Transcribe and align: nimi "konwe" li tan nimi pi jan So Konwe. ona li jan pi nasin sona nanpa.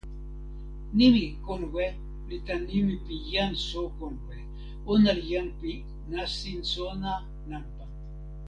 nimi 0.97 1.23
"konwe" 1.45 1.85
li 2.29 2.37
tan 2.45 2.61
nimi 2.69 2.93
pi 3.05 3.15
jan 3.31 3.51
So 3.67 3.81
Konwe. 3.97 4.37
ona 4.91 5.09
li 5.17 5.23
jan 5.33 5.47
pi 5.59 5.71
nasin 6.11 6.59
sona 6.73 7.13
nanpa. 7.49 7.83